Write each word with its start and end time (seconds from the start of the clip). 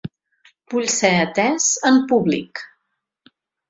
Vull 0.73 0.87
ser 0.95 1.13
atés 1.27 1.69
en 1.93 2.03
públic. 2.15 2.67